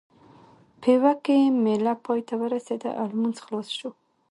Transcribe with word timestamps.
پېوه 0.81 1.13
کې 1.25 1.37
مېله 1.63 1.93
پای 2.05 2.21
ته 2.27 2.33
ورسېده 2.41 2.89
او 2.99 3.05
لمونځ 3.11 3.37
خلاص 3.45 3.67
شو. 3.77 3.89